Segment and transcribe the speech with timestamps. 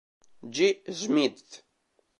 [0.49, 0.81] G.
[0.97, 1.63] Schmidt.